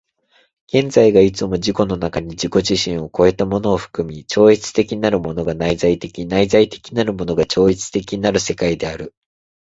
[0.65, 9.13] 現在がいつも自己の中に自己自身を越えたものを含み、超越的なるものが内在的、内在的なるものが超越的なる世界である。